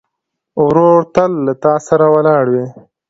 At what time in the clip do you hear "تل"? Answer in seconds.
1.15-1.31